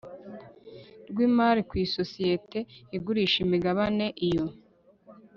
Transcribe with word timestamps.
rw 1.09 1.17
imari 1.27 1.61
ku 1.69 1.73
isosiyete 1.85 2.59
igurisha 2.97 3.37
imigabane 3.45 4.05
iyo 4.27 4.45